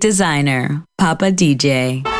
[0.00, 2.19] Designer, Papa DJ.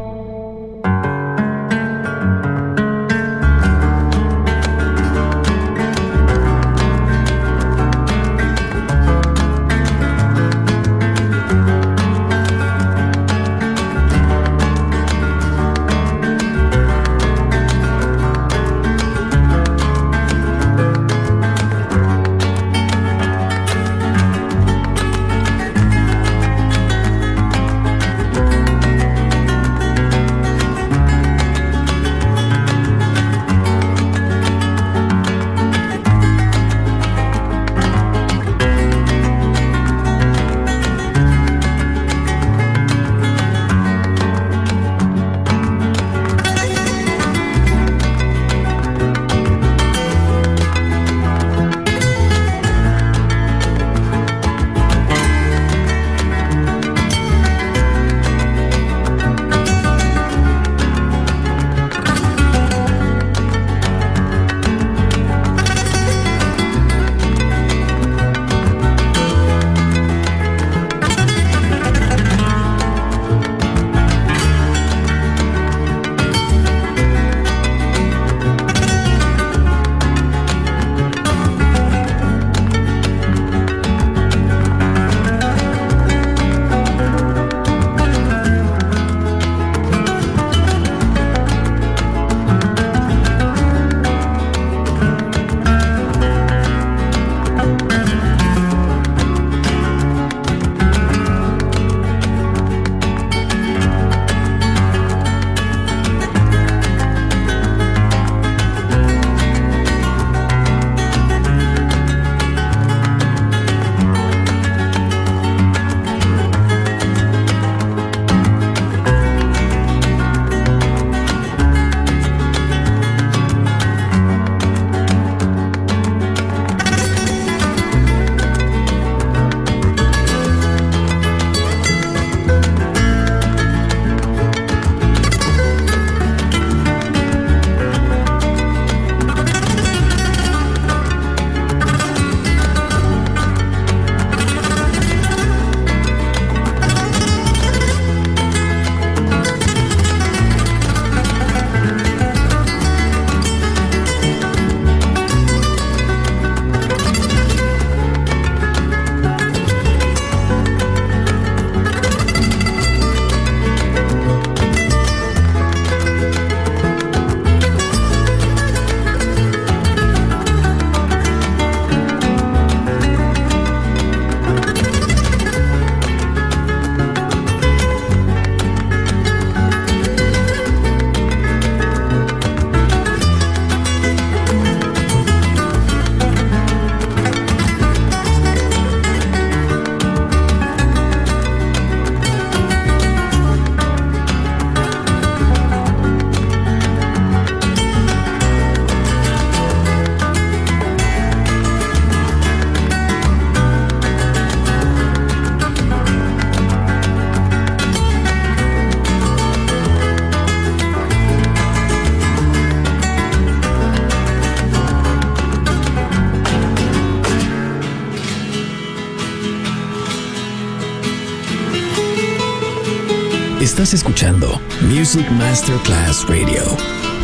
[223.71, 226.61] Estás escuchando Music Masterclass Radio,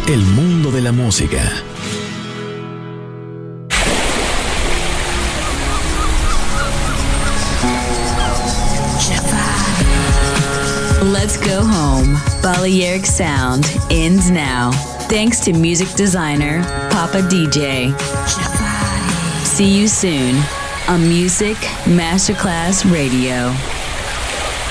[0.07, 1.43] el mundo de la música.
[11.03, 12.17] Let's go home.
[12.41, 14.71] Balearic Sound ends now.
[15.10, 17.93] Thanks to music designer Papa DJ.
[19.43, 20.41] See you soon
[20.88, 23.53] on Music Masterclass Radio.